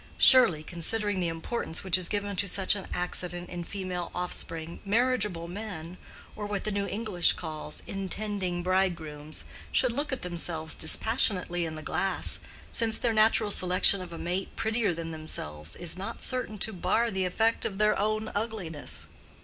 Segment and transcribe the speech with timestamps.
[0.17, 5.47] (Surely, considering the importance which is given to such an accident in female offspring, marriageable
[5.47, 5.95] men,
[6.35, 11.83] or what the new English calls "intending bridegrooms," should look at themselves dispassionately in the
[11.83, 12.39] glass,
[12.71, 17.11] since their natural selection of a mate prettier than themselves is not certain to bar
[17.11, 19.05] the effect of their own ugliness.)